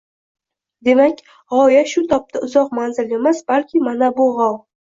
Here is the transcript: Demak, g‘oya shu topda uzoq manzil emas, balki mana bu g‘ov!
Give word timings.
Demak, 0.89 1.19
g‘oya 1.55 1.83
shu 1.93 2.03
topda 2.13 2.43
uzoq 2.49 2.73
manzil 2.81 3.15
emas, 3.19 3.47
balki 3.53 3.87
mana 3.91 4.11
bu 4.19 4.31
g‘ov! 4.41 4.61